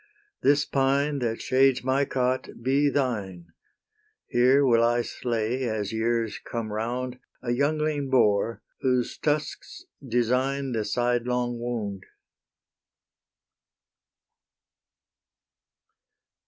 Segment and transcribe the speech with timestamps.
[0.41, 3.53] This pine that shades my cot be thine;
[4.25, 10.85] Here will I slay, as years come round, A youngling boar, whose tusks design The
[10.85, 12.05] side long wound.